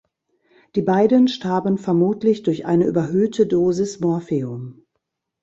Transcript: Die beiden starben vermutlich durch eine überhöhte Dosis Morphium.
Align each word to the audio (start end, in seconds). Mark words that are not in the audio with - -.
Die 0.73 0.81
beiden 0.81 1.27
starben 1.27 1.77
vermutlich 1.77 2.41
durch 2.41 2.65
eine 2.65 2.85
überhöhte 2.87 3.45
Dosis 3.45 3.99
Morphium. 3.99 4.87